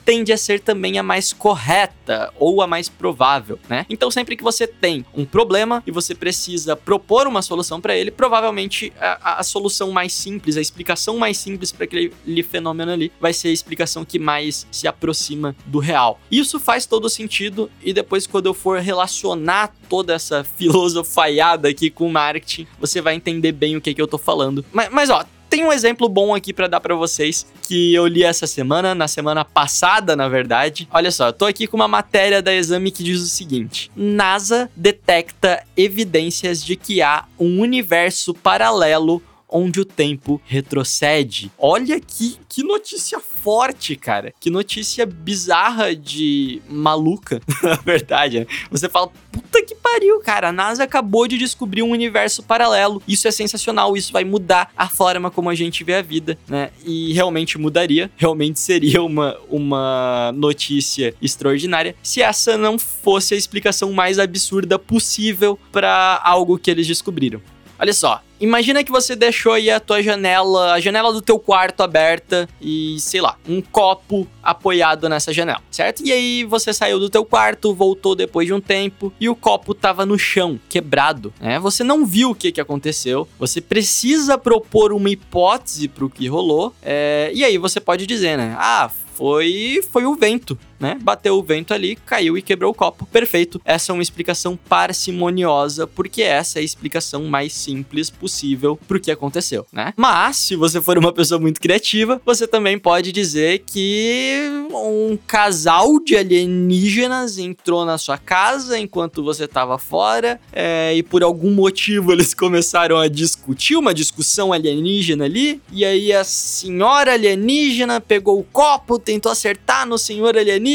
tende 0.05 0.33
a 0.33 0.37
ser 0.37 0.61
também 0.61 0.99
a 0.99 1.03
mais 1.03 1.33
correta 1.33 2.33
ou 2.39 2.63
a 2.63 2.67
mais 2.67 2.89
provável, 2.89 3.59
né? 3.69 3.87
Então 3.89 4.11
sempre 4.11 4.37
que 4.37 4.43
você 4.43 4.67
tem 4.67 5.05
um 5.15 5.25
problema 5.25 5.83
e 5.87 5.91
você 5.91 6.15
precisa 6.15 6.77
propor 6.77 7.27
uma 7.27 7.43
solução 7.43 7.81
para 7.81 7.97
ele, 7.97 8.11
provavelmente 8.11 8.93
a, 9.01 9.41
a, 9.41 9.43
solução 9.43 9.91
mais 9.91 10.13
simples, 10.13 10.57
a 10.57 10.61
explicação 10.61 11.17
mais 11.17 11.37
simples 11.37 11.73
para 11.73 11.85
aquele 11.85 12.43
fenômeno 12.43 12.93
ali 12.93 13.13
vai 13.21 13.33
ser 13.33 13.49
a 13.49 13.53
explicação 13.53 14.05
que 14.05 14.19
mais 14.19 14.67
se 14.71 14.87
aproxima 14.87 15.55
do 15.67 15.79
real. 15.79 16.21
Isso 16.31 16.59
faz 16.59 16.87
todo 16.87 17.09
sentido 17.09 17.71
e 17.83 17.93
depois 17.93 18.27
quando 18.27 18.47
eu 18.47 18.55
for 18.55 18.81
relacionar 18.81 19.75
toda 19.89 20.15
essa 20.15 20.45
filosofaiada 20.57 21.69
aqui 21.69 21.91
com 21.91 22.09
marketing, 22.09 22.67
você 22.79 23.01
vai 23.01 23.15
entender 23.15 23.53
bem 23.53 23.77
o 23.77 23.81
que, 23.81 23.95
que 23.95 24.01
eu 24.01 24.09
tô 24.09 24.19
falando. 24.19 24.65
Mas, 24.73 24.91
mas 24.91 25.11
ó, 25.11 25.25
tem 25.49 25.65
um 25.65 25.73
exemplo 25.73 26.09
bom 26.09 26.35
aqui 26.35 26.53
para 26.53 26.67
dar 26.67 26.81
para 26.81 26.95
vocês 26.95 27.47
que 27.63 27.95
eu 27.95 28.07
li 28.07 28.23
essa 28.23 28.47
semana, 28.47 28.95
na 28.95 29.09
semana 29.09 29.45
passada, 29.45 30.17
na 30.17 30.29
verdade. 30.29 30.89
Olha 30.91 31.11
só, 31.11 31.29
eu 31.29 31.33
tô 31.33 31.47
aqui 31.47 31.67
com 31.67 31.77
uma 31.77 31.89
matéria 31.89 32.43
da 32.43 32.53
Exame 32.55 32.91
que 32.91 33.03
diz 33.03 33.21
o 33.21 33.29
seguinte: 33.29 33.91
NASA 33.97 34.71
detecta 34.77 35.63
evidências 35.77 36.65
de 36.65 36.77
que 36.77 37.03
há 37.03 37.25
um 37.39 37.61
universo 37.61 38.35
paralelo 38.35 39.23
onde 39.55 39.81
o 39.81 39.85
tempo 39.85 40.43
retrocede. 40.45 41.51
Olha 41.57 42.01
que, 42.01 42.37
que 42.49 42.65
notícia 42.65 43.21
forte, 43.21 43.95
cara. 43.95 44.35
Que 44.41 44.51
notícia 44.51 45.07
bizarra 45.07 45.95
de 45.95 46.61
maluca, 46.69 47.41
na 47.63 47.77
verdade. 47.77 48.41
Né? 48.41 48.47
Você 48.69 48.89
fala, 48.89 49.13
puta 49.31 49.65
que 49.65 49.77
pariu, 49.77 50.19
cara. 50.21 50.49
A 50.49 50.53
NASA 50.53 50.83
acabou 50.83 51.29
de 51.29 51.39
descobrir 51.39 51.83
um 51.83 51.91
universo 51.91 52.43
paralelo. 52.43 53.01
Isso 53.07 53.29
é 53.29 53.31
sensacional. 53.31 53.97
Isso 53.97 54.13
vai 54.13 54.25
mudar 54.25 54.73
a 54.77 54.89
forma 54.89 55.31
como 55.31 55.49
a 55.49 55.55
gente 55.55 55.85
vê 55.85 55.95
a 55.95 56.03
vida, 56.03 56.37
né? 56.49 56.71
E 56.85 57.13
realmente 57.13 57.57
mudaria. 57.57 58.11
Realmente 58.17 58.59
seria 58.59 59.03
uma, 59.03 59.39
uma 59.49 60.33
notícia 60.35 61.15
extraordinária 61.23 61.95
se 62.03 62.21
essa 62.21 62.57
não 62.57 62.77
fosse 62.77 63.35
a 63.35 63.37
explicação 63.37 63.93
mais 63.93 64.19
absurda 64.19 64.79
possível 64.79 65.59
para 65.71 66.21
algo 66.25 66.59
que 66.59 66.71
eles 66.71 66.87
descobriram. 66.87 67.41
Olha 67.79 67.93
só, 67.93 68.23
imagina 68.45 68.85
que 68.85 68.93
você 68.93 69.17
deixou 69.17 69.53
aí 69.53 69.71
a 69.71 69.81
tua 69.81 70.03
janela, 70.03 70.75
a 70.75 70.81
janela 70.81 71.13
do 71.13 71.21
teu 71.21 71.39
quarto 71.39 71.83
aberta 71.83 72.49
e, 72.61 72.97
sei 73.01 73.21
lá, 73.21 73.37
um 73.49 73.61
copo 73.61 74.27
apoiado 74.43 75.09
nessa 75.09 75.33
janela, 75.33 75.63
certo? 75.71 76.05
E 76.05 76.13
aí 76.13 76.45
você 76.45 76.73
saiu 76.73 77.01
do 77.01 77.09
teu 77.09 77.25
quarto, 77.25 77.75
voltou 77.75 78.15
depois 78.15 78.47
de 78.47 78.53
um 78.53 78.61
tempo 78.61 79.13
e 79.19 79.29
o 79.29 79.35
copo 79.35 79.75
tava 79.75 80.05
no 80.05 80.19
chão, 80.19 80.61
quebrado, 80.69 81.33
né? 81.41 81.59
Você 81.59 81.83
não 81.83 82.05
viu 82.05 82.31
o 82.31 82.35
que 82.35 82.53
que 82.53 82.61
aconteceu, 82.61 83.27
você 83.39 83.61
precisa 83.61 84.37
propor 84.37 84.93
uma 84.93 85.11
hipótese 85.11 85.89
pro 85.89 86.11
que 86.11 86.29
rolou, 86.29 86.75
é... 86.83 87.31
e 87.35 87.45
aí 87.45 87.59
você 87.59 87.81
pode 87.81 88.07
dizer, 88.07 88.37
né? 88.37 88.55
Ah, 88.59 88.91
foi, 89.15 89.81
foi 89.93 90.05
o 90.05 90.15
vento, 90.15 90.59
né? 90.85 90.99
Bateu 91.01 91.39
o 91.39 91.43
vento 91.43 91.73
ali, 91.73 91.97
caiu 91.97 92.37
e 92.37 92.43
quebrou 92.43 92.71
o 92.71 92.75
copo. 92.75 93.07
Perfeito. 93.07 93.59
Essa 93.65 93.91
é 93.91 93.95
uma 93.95 94.03
explicação 94.03 94.55
parcimoniosa, 94.69 95.87
porque 95.87 96.21
essa 96.21 96.59
é 96.59 96.61
a 96.61 96.65
explicação 96.65 97.25
mais 97.25 97.55
simples 97.55 98.11
possível 98.11 98.79
pro 98.87 99.01
que 99.01 99.11
aconteceu, 99.11 99.67
né? 99.73 99.95
Mas, 99.97 100.37
se 100.37 100.57
você 100.57 100.83
for 100.83 100.99
uma 100.99 101.11
pessoa 101.11 101.41
muito 101.41 101.59
criativa, 101.59 102.21
você 102.23 102.47
também 102.47 102.79
pode 102.79 103.13
dizer 103.13 103.65
que 103.67 104.67
um 104.75 105.17
casal 105.27 105.99
de 106.01 106.17
alienígenas 106.17 107.39
entrou 107.39 107.87
na 107.87 107.97
sua 107.97 108.19
casa 108.19 108.79
enquanto 108.79 109.23
você 109.23 109.45
estava 109.45 109.79
fora 109.79 110.39
é, 110.53 110.95
e 110.95 111.03
por 111.03 111.23
algum 111.23 111.51
motivo 111.51 112.13
eles 112.13 112.35
começaram 112.35 112.99
a 112.99 113.09
discutir, 113.09 113.77
uma 113.77 113.95
discussão 113.95 114.53
alienígena 114.53 115.25
ali, 115.25 115.63
e 115.73 115.85
aí 115.85 116.13
a 116.13 116.25
senhora 116.25 117.15
alienígena 117.15 118.01
pegou 118.01 118.39
o 118.39 118.45
copo, 118.45 118.99
tentou 118.99 119.33
acertar 119.33 119.87
no 119.87 119.97
senhor 119.97 120.37
alienígena, 120.37 120.74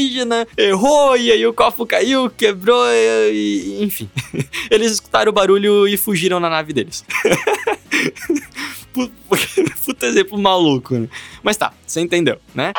errou, 0.57 1.17
e 1.17 1.31
aí 1.31 1.45
o 1.45 1.53
copo 1.53 1.85
caiu, 1.85 2.29
quebrou, 2.29 2.85
e, 3.31 3.79
enfim. 3.81 4.09
Eles 4.69 4.93
escutaram 4.93 5.29
o 5.29 5.33
barulho 5.33 5.87
e 5.87 5.97
fugiram 5.97 6.39
na 6.39 6.49
nave 6.49 6.73
deles. 6.73 7.03
Puta 9.85 10.05
exemplo 10.05 10.37
maluco, 10.37 10.95
né? 10.95 11.07
Mas 11.43 11.57
tá, 11.57 11.73
você 11.85 12.01
entendeu, 12.01 12.39
né? 12.53 12.73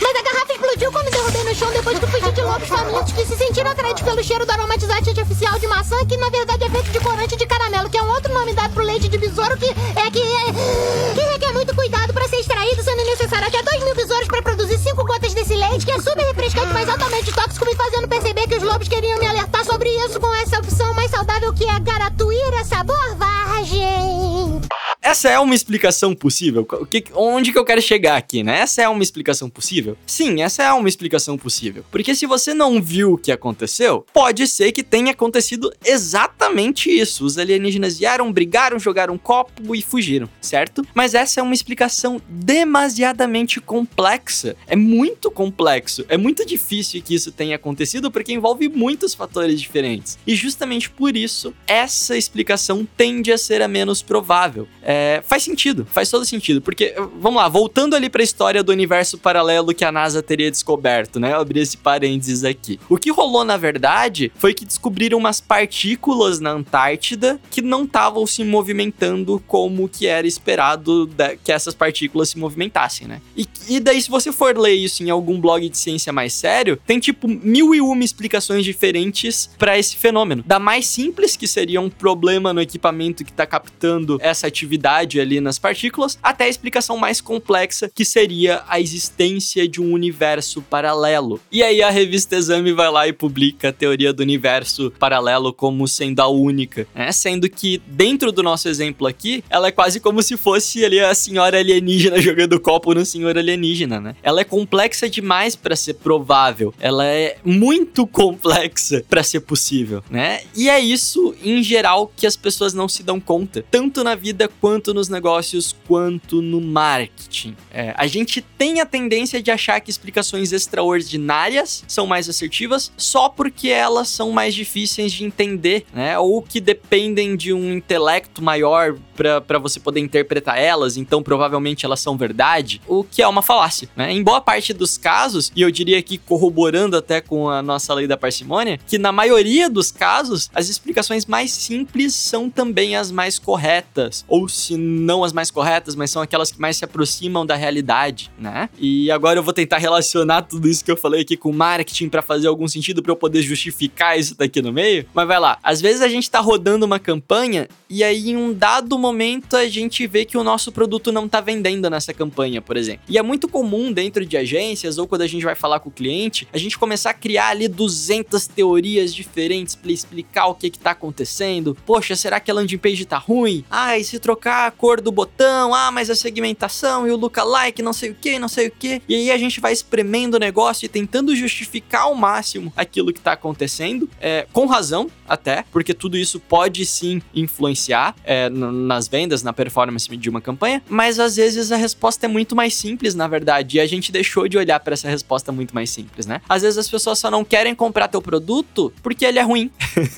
Mas 0.00 0.16
a 0.16 0.22
garrafa 0.22 0.52
explodiu 0.52 0.90
quando 0.92 1.10
derrubei 1.10 1.44
no 1.44 1.54
chão 1.54 1.72
depois 1.72 1.98
que 1.98 2.06
fugi 2.06 2.32
de 2.32 2.42
lobos 2.42 2.68
famintos 2.68 3.12
que 3.12 3.24
se 3.24 3.36
sentiram 3.36 3.70
atraídos 3.70 4.02
pelo 4.02 4.22
cheiro 4.22 4.44
do 4.44 4.52
aromatizante 4.52 5.10
artificial 5.10 5.58
de 5.58 5.66
maçã, 5.66 6.04
que 6.06 6.16
na 6.16 6.28
verdade 6.30 6.64
é 6.64 6.70
feito 6.70 6.90
de 6.90 7.00
corante 7.00 7.36
de 7.36 7.46
caramelo, 7.46 7.88
que 7.88 7.98
é 7.98 8.02
um 8.02 8.10
outro 8.10 8.32
nome 8.32 8.52
dado 8.54 8.74
pro 8.74 8.84
leite 8.84 9.08
de 9.08 9.18
besouro 9.18 9.56
que 9.56 9.66
é 9.66 10.10
que, 10.10 10.20
é, 10.20 11.14
que 11.14 11.20
requer 11.32 11.52
muito 11.52 11.74
cuidado 11.74 12.12
para 12.12 12.28
ser 12.28 12.40
extraído, 12.40 12.82
sendo 12.82 13.04
necessário 13.04 13.46
até 13.46 13.62
2 13.62 13.84
mil 13.84 13.94
besouros 13.94 14.28
para 14.28 14.42
produzir 14.42 14.78
5 14.78 15.04
gotas 15.04 15.31
leite, 15.68 15.86
que 15.86 15.92
é 15.92 15.98
super 15.98 16.24
refrescante, 16.24 16.72
mas 16.72 16.88
altamente 16.88 17.32
tóxico, 17.32 17.64
me 17.64 17.74
fazendo 17.74 18.08
perceber 18.08 18.46
que 18.46 18.56
os 18.56 18.62
lobos 18.62 18.88
queriam 18.88 19.18
me 19.18 19.26
alertar 19.26 19.64
sobre 19.64 19.88
isso 20.04 20.18
com 20.18 20.34
essa 20.34 20.58
opção 20.58 20.92
mais 20.94 21.10
saudável 21.10 21.52
que 21.52 21.64
é 21.64 21.78
gratuita 21.80 22.64
sabor 22.64 23.16
vargem. 23.16 24.60
essa 25.02 25.28
é 25.28 25.38
uma 25.38 25.54
explicação 25.54 26.14
possível? 26.14 26.64
Que, 26.88 27.04
onde 27.14 27.52
que 27.52 27.58
eu 27.58 27.64
quero 27.64 27.82
chegar 27.82 28.16
aqui, 28.16 28.42
né? 28.42 28.60
Essa 28.60 28.82
é 28.82 28.88
uma 28.88 29.02
explicação 29.02 29.50
possível? 29.50 29.96
Sim, 30.06 30.42
essa 30.42 30.62
é 30.62 30.72
uma 30.72 30.88
explicação 30.88 31.36
possível. 31.36 31.84
Porque 31.90 32.14
se 32.14 32.24
você 32.24 32.54
não 32.54 32.80
viu 32.80 33.14
o 33.14 33.18
que 33.18 33.32
aconteceu, 33.32 34.06
pode 34.12 34.46
ser 34.46 34.72
que 34.72 34.82
tenha 34.82 35.10
acontecido 35.10 35.72
exatamente 35.84 36.90
isso. 36.90 37.24
Os 37.24 37.36
alienígenas 37.36 37.98
vieram, 37.98 38.32
brigaram, 38.32 38.78
jogaram 38.78 39.14
um 39.14 39.18
copo 39.18 39.74
e 39.74 39.82
fugiram, 39.82 40.28
certo? 40.40 40.86
Mas 40.94 41.14
essa 41.14 41.40
é 41.40 41.42
uma 41.42 41.54
explicação 41.54 42.20
demasiadamente 42.28 43.60
complexa. 43.60 44.56
É 44.66 44.76
muito 44.76 45.30
complexo. 45.62 46.04
É 46.08 46.16
muito 46.16 46.44
difícil 46.44 47.02
que 47.02 47.14
isso 47.14 47.30
tenha 47.30 47.56
acontecido 47.56 48.10
porque 48.10 48.32
envolve 48.32 48.68
muitos 48.68 49.14
fatores 49.14 49.60
diferentes. 49.60 50.18
E 50.26 50.34
justamente 50.34 50.90
por 50.90 51.16
isso, 51.16 51.54
essa 51.66 52.16
explicação 52.16 52.86
tende 52.96 53.32
a 53.32 53.38
ser 53.38 53.62
a 53.62 53.68
menos 53.68 54.02
provável. 54.02 54.66
É, 54.82 55.22
faz 55.26 55.42
sentido, 55.42 55.86
faz 55.90 56.10
todo 56.10 56.24
sentido. 56.24 56.60
Porque, 56.60 56.94
vamos 57.18 57.40
lá, 57.40 57.48
voltando 57.48 57.94
ali 57.94 58.10
para 58.10 58.22
a 58.22 58.24
história 58.24 58.62
do 58.62 58.72
universo 58.72 59.18
paralelo 59.18 59.74
que 59.74 59.84
a 59.84 59.92
NASA 59.92 60.22
teria 60.22 60.50
descoberto, 60.50 61.20
né? 61.20 61.32
Eu 61.32 61.40
abri 61.40 61.60
esse 61.60 61.76
parênteses 61.76 62.44
aqui. 62.44 62.78
O 62.88 62.96
que 62.96 63.10
rolou, 63.10 63.44
na 63.44 63.56
verdade, 63.56 64.32
foi 64.36 64.54
que 64.54 64.64
descobriram 64.64 65.18
umas 65.18 65.40
partículas 65.40 66.40
na 66.40 66.50
Antártida 66.50 67.40
que 67.50 67.62
não 67.62 67.84
estavam 67.84 68.26
se 68.26 68.44
movimentando 68.44 69.42
como 69.46 69.88
que 69.88 70.06
era 70.06 70.26
esperado 70.26 71.08
que 71.44 71.52
essas 71.52 71.74
partículas 71.74 72.30
se 72.30 72.38
movimentassem, 72.38 73.06
né? 73.06 73.20
E, 73.36 73.46
e 73.68 73.80
daí, 73.80 74.00
se 74.00 74.10
você 74.10 74.32
for 74.32 74.56
ler 74.56 74.74
isso 74.74 75.02
em 75.02 75.10
algum 75.10 75.38
blog 75.42 75.68
de 75.68 75.76
ciência 75.76 76.12
mais 76.12 76.32
sério, 76.32 76.78
tem 76.86 77.00
tipo 77.00 77.26
mil 77.26 77.74
e 77.74 77.80
uma 77.80 78.02
explicações 78.04 78.64
diferentes 78.64 79.50
para 79.58 79.78
esse 79.78 79.96
fenômeno. 79.96 80.44
Da 80.46 80.58
mais 80.58 80.86
simples, 80.86 81.36
que 81.36 81.46
seria 81.46 81.80
um 81.80 81.90
problema 81.90 82.52
no 82.52 82.60
equipamento 82.60 83.24
que 83.24 83.30
está 83.30 83.46
captando 83.46 84.18
essa 84.20 84.46
atividade 84.46 85.20
ali 85.20 85.40
nas 85.40 85.58
partículas, 85.58 86.18
até 86.22 86.44
a 86.44 86.48
explicação 86.48 86.96
mais 86.96 87.20
complexa, 87.20 87.90
que 87.92 88.04
seria 88.04 88.62
a 88.68 88.80
existência 88.80 89.66
de 89.68 89.80
um 89.80 89.92
universo 89.92 90.62
paralelo. 90.62 91.40
E 91.50 91.62
aí 91.62 91.82
a 91.82 91.90
revista 91.90 92.36
Exame 92.36 92.72
vai 92.72 92.90
lá 92.90 93.08
e 93.08 93.12
publica 93.12 93.68
a 93.68 93.72
teoria 93.72 94.12
do 94.12 94.20
universo 94.20 94.92
paralelo 94.98 95.52
como 95.52 95.88
sendo 95.88 96.20
a 96.20 96.28
única, 96.28 96.86
né? 96.94 97.10
Sendo 97.12 97.48
que 97.48 97.80
dentro 97.86 98.30
do 98.30 98.42
nosso 98.42 98.68
exemplo 98.68 99.06
aqui, 99.06 99.42
ela 99.50 99.68
é 99.68 99.72
quase 99.72 100.00
como 100.00 100.22
se 100.22 100.36
fosse 100.36 100.84
ali 100.84 101.00
a 101.00 101.14
senhora 101.14 101.58
alienígena 101.58 102.20
jogando 102.22 102.60
copo 102.60 102.94
no 102.94 103.04
senhor 103.04 103.36
alienígena, 103.36 104.00
né? 104.00 104.16
Ela 104.22 104.42
é 104.42 104.44
complexa 104.44 105.08
demais 105.08 105.31
para 105.56 105.74
ser 105.74 105.94
provável. 105.94 106.74
Ela 106.78 107.06
é 107.06 107.36
muito 107.44 108.06
complexa 108.06 109.02
para 109.08 109.22
ser 109.22 109.40
possível, 109.40 110.02
né? 110.10 110.42
E 110.54 110.68
é 110.68 110.78
isso 110.78 111.34
em 111.42 111.62
geral 111.62 112.12
que 112.14 112.26
as 112.26 112.36
pessoas 112.36 112.74
não 112.74 112.88
se 112.88 113.02
dão 113.02 113.18
conta, 113.18 113.64
tanto 113.70 114.04
na 114.04 114.14
vida 114.14 114.48
quanto 114.60 114.92
nos 114.92 115.08
negócios, 115.08 115.74
quanto 115.88 116.42
no 116.42 116.60
marketing. 116.60 117.56
É, 117.70 117.94
a 117.96 118.06
gente 118.06 118.42
tem 118.42 118.80
a 118.80 118.86
tendência 118.86 119.42
de 119.42 119.50
achar 119.50 119.80
que 119.80 119.90
explicações 119.90 120.52
extraordinárias 120.52 121.84
são 121.88 122.06
mais 122.06 122.28
assertivas 122.28 122.92
só 122.96 123.28
porque 123.28 123.68
elas 123.68 124.08
são 124.08 124.30
mais 124.30 124.54
difíceis 124.54 125.12
de 125.12 125.24
entender, 125.24 125.86
né? 125.94 126.18
Ou 126.18 126.42
que 126.42 126.60
dependem 126.60 127.36
de 127.36 127.52
um 127.52 127.72
intelecto 127.72 128.42
maior 128.42 128.96
para 129.14 129.58
você 129.58 129.78
poder 129.80 130.00
interpretar 130.00 130.58
elas, 130.58 130.96
então 130.96 131.22
provavelmente 131.22 131.86
elas 131.86 132.00
são 132.00 132.16
verdade, 132.16 132.80
o 132.86 133.04
que 133.04 133.22
é 133.22 133.28
uma 133.28 133.42
falácia, 133.42 133.88
né? 133.96 134.12
Em 134.12 134.22
boa 134.22 134.40
parte 134.40 134.72
dos 134.72 134.98
casos, 134.98 135.21
e 135.54 135.62
eu 135.62 135.70
diria 135.70 136.02
que 136.02 136.18
corroborando 136.18 136.96
até 136.96 137.20
com 137.20 137.48
a 137.48 137.62
nossa 137.62 137.94
lei 137.94 138.06
da 138.06 138.16
parcimônia, 138.16 138.78
que 138.86 138.98
na 138.98 139.12
maioria 139.12 139.70
dos 139.70 139.92
casos, 139.92 140.50
as 140.54 140.68
explicações 140.68 141.26
mais 141.26 141.52
simples 141.52 142.14
são 142.14 142.50
também 142.50 142.96
as 142.96 143.10
mais 143.10 143.38
corretas, 143.38 144.24
ou 144.26 144.48
se 144.48 144.76
não 144.76 145.22
as 145.22 145.32
mais 145.32 145.50
corretas, 145.50 145.94
mas 145.94 146.10
são 146.10 146.20
aquelas 146.20 146.50
que 146.50 146.60
mais 146.60 146.76
se 146.76 146.84
aproximam 146.84 147.46
da 147.46 147.54
realidade, 147.54 148.30
né? 148.38 148.68
E 148.78 149.10
agora 149.10 149.38
eu 149.38 149.42
vou 149.42 149.52
tentar 149.52 149.78
relacionar 149.78 150.42
tudo 150.42 150.68
isso 150.68 150.84
que 150.84 150.90
eu 150.90 150.96
falei 150.96 151.22
aqui 151.22 151.36
com 151.36 151.52
marketing 151.52 152.08
para 152.08 152.22
fazer 152.22 152.48
algum 152.48 152.66
sentido 152.66 153.02
para 153.02 153.12
eu 153.12 153.16
poder 153.16 153.42
justificar 153.42 154.18
isso 154.18 154.36
daqui 154.36 154.60
no 154.60 154.72
meio. 154.72 155.06
Mas 155.14 155.26
vai 155.26 155.38
lá, 155.38 155.58
às 155.62 155.80
vezes 155.80 156.02
a 156.02 156.08
gente 156.08 156.30
tá 156.30 156.40
rodando 156.40 156.84
uma 156.84 156.98
campanha 156.98 157.68
e 157.88 158.02
aí 158.02 158.30
em 158.30 158.36
um 158.36 158.52
dado 158.52 158.98
momento 158.98 159.56
a 159.56 159.68
gente 159.68 160.06
vê 160.06 160.24
que 160.24 160.36
o 160.36 160.44
nosso 160.44 160.72
produto 160.72 161.12
não 161.12 161.28
tá 161.28 161.40
vendendo 161.40 161.88
nessa 161.88 162.12
campanha, 162.12 162.60
por 162.60 162.76
exemplo. 162.76 163.02
E 163.08 163.18
é 163.18 163.22
muito 163.22 163.48
comum 163.48 163.92
dentro 163.92 164.24
de 164.24 164.36
agências 164.36 164.98
ou 164.98 165.06
quando 165.12 165.20
a 165.20 165.26
gente 165.26 165.44
vai 165.44 165.54
falar 165.54 165.78
com 165.78 165.90
o 165.90 165.92
cliente, 165.92 166.48
a 166.54 166.56
gente 166.56 166.78
começar 166.78 167.10
a 167.10 167.14
criar 167.14 167.48
ali 167.48 167.68
200 167.68 168.46
teorias 168.46 169.14
diferentes 169.14 169.74
para 169.74 169.92
explicar 169.92 170.46
o 170.46 170.54
que 170.54 170.70
que 170.70 170.78
tá 170.78 170.92
acontecendo. 170.92 171.76
Poxa, 171.84 172.16
será 172.16 172.40
que 172.40 172.50
a 172.50 172.54
landing 172.54 172.78
page 172.78 173.04
tá 173.04 173.18
ruim? 173.18 173.62
Ah, 173.70 173.98
e 173.98 174.04
se 174.04 174.18
trocar 174.18 174.66
a 174.66 174.70
cor 174.70 175.02
do 175.02 175.12
botão? 175.12 175.74
Ah, 175.74 175.90
mas 175.90 176.08
a 176.08 176.14
segmentação 176.14 177.06
e 177.06 177.10
o 177.10 177.16
lookalike, 177.18 177.82
não 177.82 177.92
sei 177.92 178.08
o 178.08 178.14
que, 178.14 178.38
não 178.38 178.48
sei 178.48 178.68
o 178.68 178.70
que. 178.70 179.02
E 179.06 179.14
aí 179.14 179.30
a 179.30 179.36
gente 179.36 179.60
vai 179.60 179.74
espremendo 179.74 180.36
o 180.36 180.40
negócio 180.40 180.86
e 180.86 180.88
tentando 180.88 181.36
justificar 181.36 182.04
ao 182.04 182.14
máximo 182.14 182.72
aquilo 182.74 183.12
que 183.12 183.20
tá 183.20 183.32
acontecendo, 183.32 184.08
é, 184.18 184.46
com 184.50 184.64
razão 184.64 185.10
até, 185.28 185.62
porque 185.70 185.92
tudo 185.92 186.16
isso 186.16 186.40
pode 186.40 186.86
sim 186.86 187.20
influenciar 187.34 188.14
é, 188.24 188.48
nas 188.48 189.08
vendas, 189.08 189.42
na 189.42 189.52
performance 189.52 190.08
de 190.16 190.30
uma 190.30 190.40
campanha, 190.40 190.82
mas 190.88 191.18
às 191.18 191.36
vezes 191.36 191.70
a 191.70 191.76
resposta 191.76 192.24
é 192.24 192.28
muito 192.28 192.56
mais 192.56 192.74
simples, 192.74 193.14
na 193.14 193.28
verdade, 193.28 193.76
e 193.76 193.80
a 193.80 193.86
gente 193.86 194.10
deixou 194.10 194.48
de 194.48 194.56
olhar 194.56 194.80
para 194.80 194.96
essa 195.02 195.08
resposta 195.08 195.50
muito 195.50 195.74
mais 195.74 195.90
simples, 195.90 196.26
né? 196.26 196.40
Às 196.48 196.62
vezes 196.62 196.78
as 196.78 196.88
pessoas 196.88 197.18
só 197.18 197.30
não 197.30 197.44
querem 197.44 197.74
comprar 197.74 198.08
teu 198.08 198.22
produto 198.22 198.92
porque 199.02 199.24
ele 199.24 199.38
é 199.38 199.42
ruim. 199.42 199.70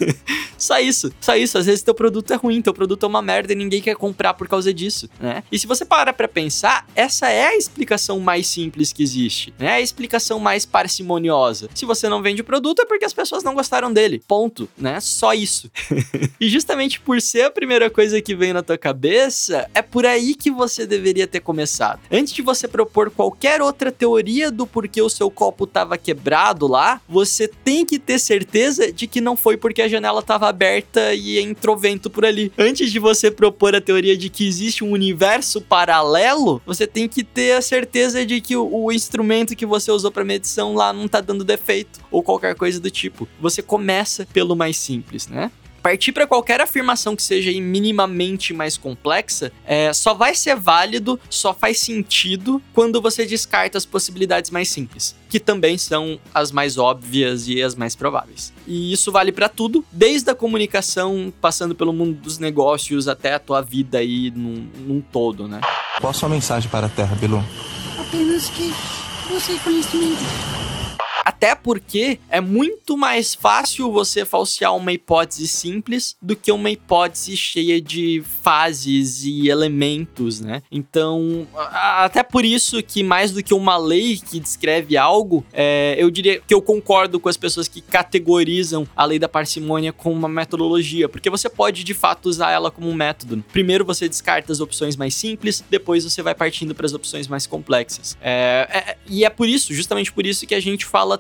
só 0.59 0.79
isso, 0.79 1.13
só 1.21 1.35
isso. 1.37 1.57
Às 1.59 1.67
vezes 1.67 1.83
teu 1.83 1.95
produto 1.95 2.31
é 2.33 2.37
ruim, 2.37 2.61
teu 2.61 2.75
produto 2.75 3.05
é 3.05 3.09
uma 3.09 3.23
merda 3.23 3.53
e 3.53 3.57
ninguém 3.57 3.81
quer 3.81 3.97
comprar 3.97 4.35
por 4.35 4.49
causa 4.49 4.73
disso, 4.73 5.09
né? 5.19 5.43
E 5.51 5.59
se 5.59 5.67
você 5.67 5.85
parar 5.85 6.13
para 6.13 6.29
pensar, 6.29 6.87
essa 6.95 7.29
é 7.29 7.47
a 7.47 7.57
explicação 7.57 8.21
mais 8.21 8.47
simples 8.47 8.93
que 8.93 9.03
existe, 9.03 9.55
né? 9.59 9.67
É 9.67 9.75
a 9.75 9.81
explicação 9.81 10.39
mais 10.39 10.67
parcimoniosa. 10.67 11.69
Se 11.75 11.87
você 11.87 12.09
não 12.09 12.23
vende 12.23 12.43
o 12.43 12.45
produto 12.45 12.81
é 12.81 12.85
porque 12.85 13.05
as 13.05 13.13
pessoas 13.13 13.43
não 13.43 13.55
gostaram 13.55 13.93
dele. 13.93 14.23
Ponto, 14.27 14.69
né? 14.77 15.01
Só 15.01 15.33
isso. 15.33 15.71
e 16.41 16.49
justamente 16.49 17.01
por 17.01 17.21
ser 17.21 17.43
a 17.43 17.51
primeira 17.51 17.89
coisa 17.89 18.21
que 18.21 18.35
vem 18.35 18.53
na 18.53 18.63
tua 18.63 18.77
cabeça, 18.77 19.69
é 19.75 19.83
por 19.83 20.05
aí 20.05 20.35
que 20.35 20.51
você 20.51 20.87
deveria 20.87 21.27
ter 21.27 21.41
começado. 21.41 22.01
Antes 22.11 22.33
de 22.33 22.43
você 22.43 22.69
propor 22.69 23.11
qualquer 23.11 23.63
outra 23.63 23.91
teoria 23.91 24.51
do 24.51 24.67
porquê 24.75 25.01
o 25.01 25.09
seu 25.09 25.31
copo 25.31 25.69
tava 25.69 25.97
quebrado 25.97 26.67
lá, 26.67 27.01
você 27.09 27.47
tem 27.47 27.87
que 27.87 27.97
ter 27.97 28.19
certeza 28.19 28.93
de 28.93 29.07
que 29.07 29.21
não 29.21 29.37
foi 29.37 29.57
porque 29.57 29.81
a 29.81 29.87
janela 29.87 30.21
tava 30.21 30.49
aberta 30.49 31.15
e 31.15 31.39
entrou 31.39 31.77
vento 31.77 32.11
por 32.11 32.27
ali. 32.27 32.53
Antes 32.59 32.91
de 32.91 32.99
você 32.99 33.31
propor 33.31 33.77
a 33.77 33.81
teoria 33.81 34.17
de 34.17 34.29
que 34.29 34.45
existe 34.45 34.83
um 34.83 34.91
universo 34.91 35.61
paralelo, 35.61 36.61
você 36.67 36.89
tem 36.89 37.09
que 37.09 37.23
ter 37.23 37.53
a 37.53 37.63
certeza 37.63 38.27
de 38.27 38.41
que 38.41 38.57
o, 38.57 38.69
o 38.69 38.91
instrumento 38.91 39.55
que 39.55 39.65
você 39.65 39.93
usou 39.93 40.11
para 40.11 40.25
medição 40.25 40.75
lá 40.75 40.93
não 40.93 41.07
tá 41.07 41.21
dando 41.21 41.45
defeito 41.45 42.01
ou 42.11 42.21
qualquer 42.21 42.57
coisa 42.57 42.81
do 42.81 42.91
tipo. 42.91 43.29
Você 43.41 43.63
começa 43.63 44.27
pelo 44.33 44.57
mais 44.57 44.77
simples, 44.77 45.29
né? 45.29 45.53
Partir 45.85 46.13
para 46.13 46.27
qualquer 46.27 46.63
afirmação 46.63 47.15
que 47.15 47.23
seja 47.23 47.51
minimamente 47.61 48.55
mais 48.55 48.79
complexa 48.79 49.53
é, 49.67 49.93
só 49.93 50.15
vai 50.15 50.35
ser 50.35 50.57
válido, 50.57 51.21
só 51.29 51.53
faz 51.53 51.79
sentido 51.79 52.63
quando 52.73 53.03
você 53.03 53.27
descarta 53.27 53.77
as 53.77 53.85
possibilidades 53.85 54.51
mais 54.51 54.71
simples, 54.71 55.15
que 55.29 55.39
também 55.39 55.77
são 55.77 56.19
as 56.33 56.51
mais 56.51 56.79
óbvias 56.79 57.49
e 57.49 57.63
as 57.63 57.75
mais 57.75 57.95
prováveis. 57.95 58.51
E 58.67 58.95
isso 58.95 59.13
vale 59.13 59.31
para 59.31 59.47
tudo, 59.47 59.85
desde 59.93 60.31
a 60.31 60.35
comunicação, 60.35 61.31
passando 61.39 61.75
pelo 61.75 61.93
mundo 61.93 62.19
dos 62.19 62.39
negócios 62.39 63.07
até 63.07 63.35
a 63.35 63.39
tua 63.39 63.61
vida 63.61 63.99
aí 63.99 64.31
num, 64.35 64.67
num 64.87 65.03
todo, 65.03 65.47
né? 65.47 65.61
Qual 66.01 66.11
a 66.11 66.15
sua 66.15 66.31
mensagem 66.31 66.71
para 66.71 66.87
a 66.87 66.89
Terra, 66.89 67.15
Bilu? 67.15 67.45
Apenas 67.99 68.49
que 68.49 68.73
você 69.29 69.59
conhecimento. 69.59 70.25
Até 71.45 71.55
porque 71.55 72.19
é 72.31 72.41
muito 72.41 72.97
mais 72.97 73.35
fácil 73.35 73.93
você 73.93 74.25
falsear 74.25 74.75
uma 74.75 74.95
hipótese 74.95 75.47
simples 75.47 76.17
do 76.23 76.35
que 76.35 76.51
uma 76.51 76.71
hipótese 76.71 77.37
cheia 77.37 77.79
de 77.83 78.25
fases 78.43 79.25
e 79.25 79.51
elementos, 79.51 80.41
né? 80.41 80.63
Então, 80.73 81.47
até 81.55 82.23
por 82.23 82.47
isso 82.47 82.83
que 82.83 83.03
mais 83.03 83.31
do 83.31 83.43
que 83.43 83.53
uma 83.53 83.77
lei 83.77 84.17
que 84.17 84.41
descreve 84.41 84.97
algo, 84.97 85.45
é, 85.53 85.95
eu 85.99 86.11
diria 86.11 86.41
que 86.41 86.55
eu 86.55 86.63
concordo 86.63 87.21
com 87.21 87.29
as 87.29 87.37
pessoas 87.37 87.69
que 87.69 87.83
categorizam 87.83 88.89
a 88.97 89.05
lei 89.05 89.19
da 89.19 89.29
parcimônia 89.29 89.93
como 89.93 90.17
uma 90.17 90.31
metodologia, 90.31 91.11
porque 91.11 91.29
você 91.29 91.51
pode 91.51 91.85
de 91.85 91.93
fato 91.93 92.25
usar 92.25 92.53
ela 92.53 92.71
como 92.71 92.89
um 92.89 92.95
método. 92.95 93.45
Primeiro 93.53 93.85
você 93.85 94.09
descarta 94.09 94.51
as 94.51 94.61
opções 94.61 94.97
mais 94.97 95.15
simples, 95.15 95.63
depois 95.69 96.05
você 96.05 96.23
vai 96.23 96.35
partindo 96.35 96.75
para 96.75 96.87
as 96.87 96.95
opções 96.95 97.29
mais 97.29 97.47
complexas. 97.47 98.17
É, 98.23 98.67
é, 98.71 98.97
e 99.07 99.27
é 99.27 99.29
por 99.29 99.47
isso, 99.47 99.75
justamente 99.75 100.11
por 100.11 100.25
isso, 100.25 100.47
que 100.47 100.55
a 100.55 100.61
gente 100.61 100.87
fala 100.87 101.19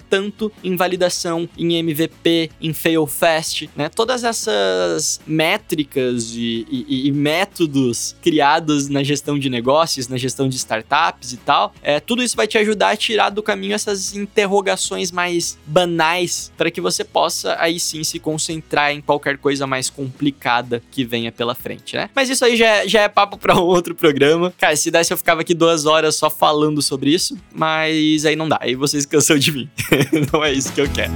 em 0.62 0.76
validação, 0.76 1.48
em 1.56 1.76
MVP, 1.76 2.50
em 2.60 2.72
fail 2.72 3.06
fast, 3.06 3.70
né? 3.76 3.88
Todas 3.88 4.24
essas 4.24 5.20
métricas 5.26 6.32
e, 6.34 6.66
e, 6.70 7.08
e 7.08 7.12
métodos 7.12 8.16
criados 8.22 8.88
na 8.88 9.02
gestão 9.02 9.38
de 9.38 9.48
negócios, 9.48 10.08
na 10.08 10.16
gestão 10.16 10.48
de 10.48 10.56
startups 10.56 11.32
e 11.32 11.36
tal, 11.38 11.72
é, 11.82 12.00
tudo 12.00 12.22
isso 12.22 12.36
vai 12.36 12.46
te 12.46 12.58
ajudar 12.58 12.90
a 12.90 12.96
tirar 12.96 13.30
do 13.30 13.42
caminho 13.42 13.74
essas 13.74 14.14
interrogações 14.14 15.10
mais 15.10 15.58
banais 15.66 16.52
para 16.56 16.70
que 16.70 16.80
você 16.80 17.04
possa 17.04 17.56
aí 17.58 17.78
sim 17.78 18.04
se 18.04 18.18
concentrar 18.18 18.92
em 18.92 19.00
qualquer 19.00 19.38
coisa 19.38 19.66
mais 19.66 19.90
complicada 19.90 20.82
que 20.90 21.04
venha 21.04 21.30
pela 21.32 21.54
frente, 21.54 21.96
né? 21.96 22.10
Mas 22.14 22.28
isso 22.28 22.44
aí 22.44 22.56
já 22.56 22.66
é, 22.66 22.88
já 22.88 23.02
é 23.02 23.08
papo 23.08 23.36
para 23.38 23.54
outro 23.54 23.94
programa. 23.94 24.52
Cara, 24.58 24.76
se 24.76 24.90
desse 24.90 25.12
eu 25.12 25.16
ficava 25.16 25.40
aqui 25.40 25.54
duas 25.54 25.86
horas 25.86 26.16
só 26.16 26.28
falando 26.30 26.82
sobre 26.82 27.10
isso, 27.10 27.36
mas 27.52 28.24
aí 28.24 28.36
não 28.36 28.48
dá. 28.48 28.58
Aí 28.60 28.74
vocês 28.74 29.06
cansam 29.06 29.38
de 29.38 29.52
mim. 29.52 29.68
não 30.32 30.44
é 30.44 30.52
isso 30.52 30.72
que 30.72 30.80
eu 30.80 30.88
quero. 30.88 31.12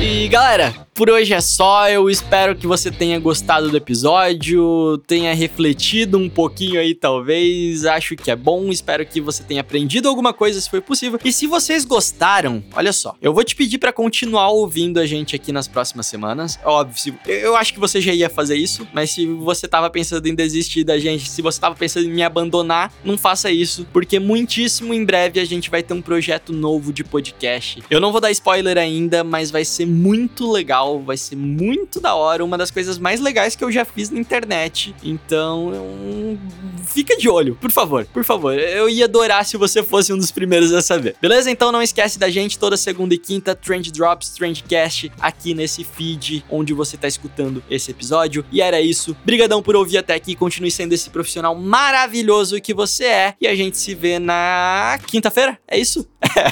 E 0.00 0.28
galera, 0.28 0.72
por 0.98 1.08
hoje 1.08 1.32
é 1.32 1.40
só. 1.40 1.88
Eu 1.88 2.10
espero 2.10 2.56
que 2.56 2.66
você 2.66 2.90
tenha 2.90 3.20
gostado 3.20 3.70
do 3.70 3.76
episódio, 3.76 4.98
tenha 5.06 5.32
refletido 5.32 6.18
um 6.18 6.28
pouquinho 6.28 6.80
aí, 6.80 6.92
talvez. 6.92 7.84
Acho 7.84 8.16
que 8.16 8.32
é 8.32 8.34
bom. 8.34 8.68
Espero 8.68 9.06
que 9.06 9.20
você 9.20 9.44
tenha 9.44 9.60
aprendido 9.60 10.08
alguma 10.08 10.32
coisa, 10.32 10.60
se 10.60 10.68
foi 10.68 10.80
possível. 10.80 11.20
E 11.24 11.32
se 11.32 11.46
vocês 11.46 11.84
gostaram, 11.84 12.64
olha 12.74 12.92
só, 12.92 13.14
eu 13.22 13.32
vou 13.32 13.44
te 13.44 13.54
pedir 13.54 13.78
para 13.78 13.92
continuar 13.92 14.48
ouvindo 14.48 14.98
a 14.98 15.06
gente 15.06 15.36
aqui 15.36 15.52
nas 15.52 15.68
próximas 15.68 16.06
semanas. 16.06 16.58
Óbvio, 16.64 17.16
eu 17.28 17.54
acho 17.54 17.72
que 17.72 17.78
você 17.78 18.00
já 18.00 18.12
ia 18.12 18.28
fazer 18.28 18.56
isso, 18.56 18.84
mas 18.92 19.10
se 19.10 19.24
você 19.24 19.68
tava 19.68 19.88
pensando 19.88 20.26
em 20.26 20.34
desistir 20.34 20.82
da 20.82 20.98
gente, 20.98 21.30
se 21.30 21.40
você 21.40 21.60
tava 21.60 21.76
pensando 21.76 22.06
em 22.06 22.12
me 22.12 22.24
abandonar, 22.24 22.92
não 23.04 23.16
faça 23.16 23.52
isso, 23.52 23.86
porque 23.92 24.18
muitíssimo 24.18 24.92
em 24.92 25.04
breve 25.04 25.38
a 25.38 25.44
gente 25.44 25.70
vai 25.70 25.80
ter 25.80 25.94
um 25.94 26.02
projeto 26.02 26.52
novo 26.52 26.92
de 26.92 27.04
podcast. 27.04 27.84
Eu 27.88 28.00
não 28.00 28.10
vou 28.10 28.20
dar 28.20 28.32
spoiler 28.32 28.76
ainda, 28.76 29.22
mas 29.22 29.52
vai 29.52 29.64
ser 29.64 29.86
muito 29.86 30.50
legal 30.50 30.87
legal, 30.88 31.00
vai 31.00 31.16
ser 31.16 31.36
muito 31.36 32.00
da 32.00 32.14
hora, 32.14 32.44
uma 32.44 32.56
das 32.56 32.70
coisas 32.70 32.98
mais 32.98 33.20
legais 33.20 33.54
que 33.54 33.62
eu 33.62 33.70
já 33.70 33.84
fiz 33.84 34.10
na 34.10 34.18
internet. 34.18 34.94
Então, 35.02 35.68
um... 35.68 36.38
fica 36.86 37.16
de 37.16 37.28
olho, 37.28 37.56
por 37.56 37.70
favor, 37.70 38.06
por 38.06 38.24
favor. 38.24 38.54
Eu 38.58 38.88
ia 38.88 39.04
adorar 39.04 39.44
se 39.44 39.56
você 39.56 39.82
fosse 39.82 40.12
um 40.12 40.16
dos 40.16 40.30
primeiros 40.30 40.72
a 40.72 40.80
saber. 40.80 41.16
Beleza? 41.20 41.50
Então 41.50 41.70
não 41.70 41.82
esquece 41.82 42.18
da 42.18 42.30
gente 42.30 42.58
toda 42.58 42.76
segunda 42.76 43.14
e 43.14 43.18
quinta, 43.18 43.54
Trend 43.54 43.90
Drops, 43.92 44.30
Trendcast, 44.30 45.12
aqui 45.20 45.54
nesse 45.54 45.84
feed 45.84 46.44
onde 46.50 46.72
você 46.72 46.96
tá 46.96 47.06
escutando 47.06 47.62
esse 47.70 47.90
episódio. 47.90 48.44
E 48.50 48.60
era 48.60 48.80
isso. 48.80 49.16
Brigadão 49.24 49.62
por 49.62 49.76
ouvir 49.76 49.98
até 49.98 50.14
aqui, 50.14 50.34
continue 50.34 50.70
sendo 50.70 50.92
esse 50.92 51.10
profissional 51.10 51.54
maravilhoso 51.54 52.60
que 52.60 52.72
você 52.72 53.04
é. 53.04 53.34
E 53.40 53.46
a 53.46 53.54
gente 53.54 53.76
se 53.76 53.94
vê 53.94 54.18
na 54.18 54.98
quinta-feira. 55.06 55.58
É 55.66 55.78
isso? 55.78 56.06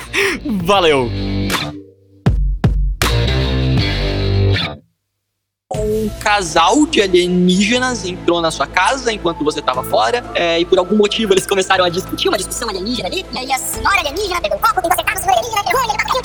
Valeu! 0.64 1.08
Um 6.06 6.08
casal 6.20 6.86
de 6.86 7.02
alienígenas 7.02 8.04
entrou 8.04 8.40
na 8.40 8.50
sua 8.52 8.66
casa 8.66 9.12
enquanto 9.12 9.42
você 9.42 9.58
estava 9.58 9.82
fora, 9.82 10.24
é, 10.34 10.60
e 10.60 10.64
por 10.64 10.78
algum 10.78 10.96
motivo 10.96 11.34
eles 11.34 11.46
começaram 11.46 11.84
a 11.84 11.88
discutir 11.88 12.28
uma 12.28 12.38
discussão 12.38 12.68
alienígena 12.68 13.08
ali, 13.08 13.26
e 13.32 13.38
aí 13.38 13.52
a 13.52 13.58
senhora 13.58 13.98
alienígena 13.98 14.40
pegou 14.40 14.56
o 14.56 14.60
copo, 14.60 14.74
tentou 14.74 14.92
acertar 14.92 15.16
o 15.16 15.18
senhor 15.18 15.32
alienígena, 15.36 15.64
pegou 15.64 15.82
ele, 15.82 15.92
bateu, 15.92 16.20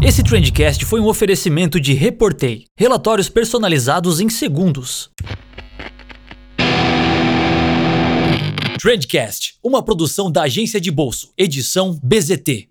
ele. 0.00 0.08
Esse 0.08 0.22
Trendcast 0.22 0.84
foi 0.84 1.00
um 1.00 1.06
oferecimento 1.06 1.80
de 1.80 1.94
Reportei, 1.94 2.66
relatórios 2.76 3.28
personalizados 3.28 4.20
em 4.20 4.28
segundos. 4.28 5.10
Trendcast, 8.80 9.56
uma 9.62 9.82
produção 9.82 10.30
da 10.30 10.42
agência 10.42 10.80
de 10.80 10.90
bolso, 10.90 11.32
edição 11.36 11.98
BZT. 12.02 12.68